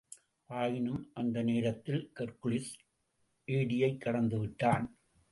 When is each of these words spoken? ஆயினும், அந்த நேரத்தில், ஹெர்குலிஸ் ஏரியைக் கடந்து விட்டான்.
ஆயினும், 0.45 1.11
அந்த 1.13 1.41
நேரத்தில், 1.41 2.11
ஹெர்குலிஸ் 2.19 2.73
ஏரியைக் 3.47 3.97
கடந்து 3.97 4.39
விட்டான். 4.39 4.97